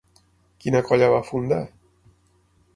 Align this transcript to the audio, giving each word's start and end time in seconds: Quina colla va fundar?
Quina 0.63 0.81
colla 0.87 1.11
va 1.13 1.21
fundar? 1.29 1.61